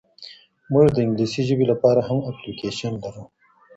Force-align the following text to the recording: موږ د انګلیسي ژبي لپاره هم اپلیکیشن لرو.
موږ 0.71 0.85
د 0.93 0.97
انګلیسي 1.05 1.41
ژبي 1.47 1.65
لپاره 1.71 1.99
هم 2.07 2.19
اپلیکیشن 2.31 2.93
لرو. 3.03 3.23